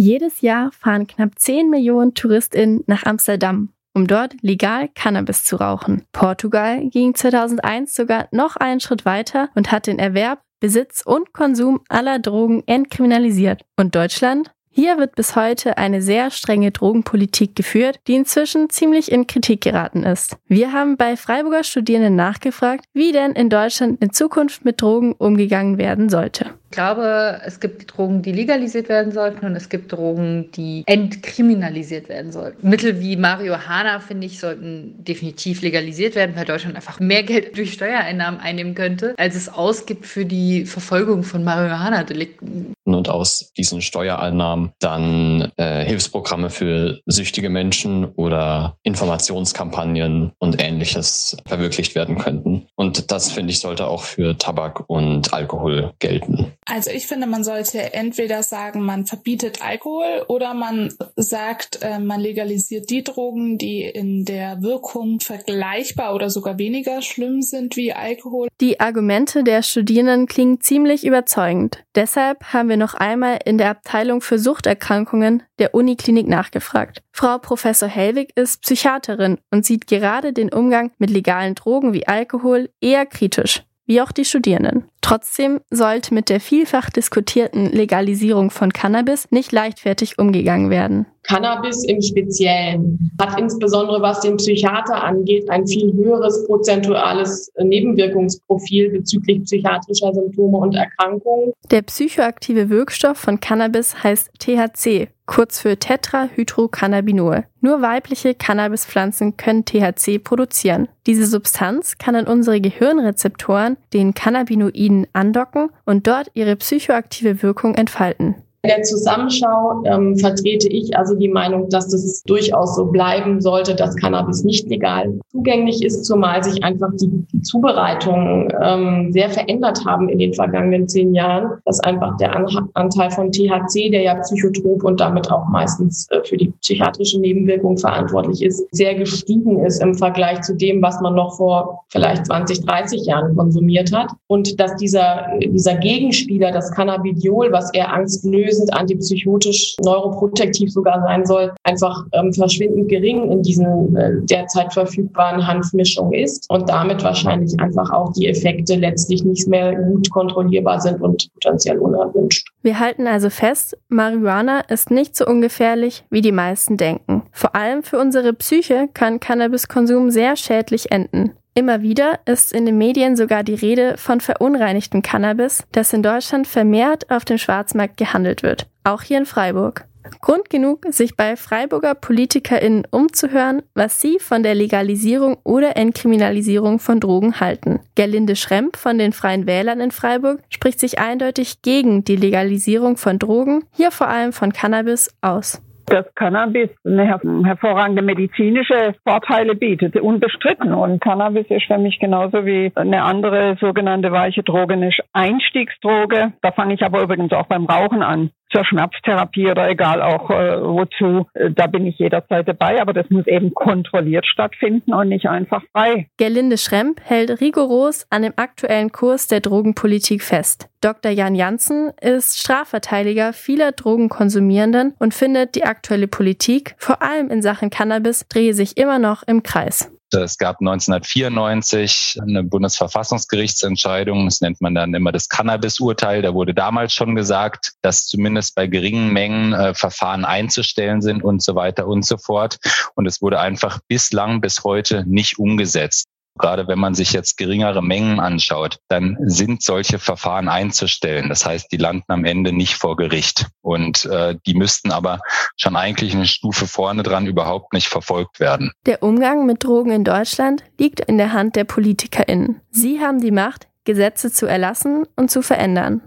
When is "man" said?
57.26-57.42, 58.82-59.06, 60.52-60.92, 62.00-62.20, 141.00-141.14, 234.60-234.74, 246.78-246.94